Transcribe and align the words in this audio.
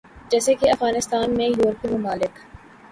جیسے 0.31 0.53
کے 0.55 0.69
افغانستان 0.71 1.35
میں 1.37 1.47
یورپی 1.47 1.87
ممالک 1.87 2.39